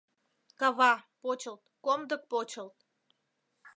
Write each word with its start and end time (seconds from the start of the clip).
—Кава, 0.59 0.93
почылт, 1.21 1.63
комдык 1.85 2.21
почылт! 2.31 2.75